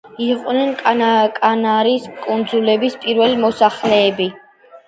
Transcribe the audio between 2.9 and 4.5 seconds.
პირველი მოსახლეები.